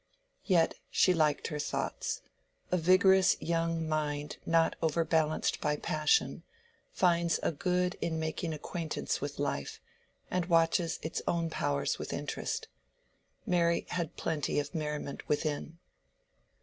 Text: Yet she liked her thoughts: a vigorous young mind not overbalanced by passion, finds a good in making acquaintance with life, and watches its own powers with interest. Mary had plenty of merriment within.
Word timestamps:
Yet 0.45 0.73
she 0.89 1.13
liked 1.13 1.49
her 1.49 1.59
thoughts: 1.59 2.21
a 2.71 2.77
vigorous 2.77 3.39
young 3.39 3.87
mind 3.87 4.37
not 4.47 4.75
overbalanced 4.81 5.61
by 5.61 5.75
passion, 5.75 6.41
finds 6.91 7.39
a 7.43 7.51
good 7.51 7.97
in 8.01 8.19
making 8.19 8.51
acquaintance 8.51 9.21
with 9.21 9.37
life, 9.37 9.79
and 10.31 10.47
watches 10.47 10.97
its 11.03 11.21
own 11.27 11.51
powers 11.51 11.99
with 11.99 12.13
interest. 12.13 12.67
Mary 13.45 13.85
had 13.89 14.17
plenty 14.17 14.59
of 14.59 14.73
merriment 14.73 15.29
within. 15.29 15.77